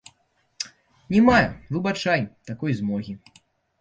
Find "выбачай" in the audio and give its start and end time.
1.75-2.21